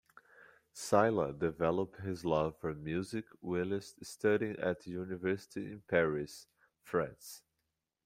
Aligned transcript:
Sylla 0.73 1.31
developed 1.31 1.97
his 1.97 2.25
love 2.25 2.57
for 2.57 2.73
music 2.73 3.25
whilst 3.39 4.03
studying 4.03 4.55
at 4.55 4.87
a 4.87 4.89
university 4.89 5.67
in 5.73 5.81
Paris, 5.87 6.47
France. 6.81 7.43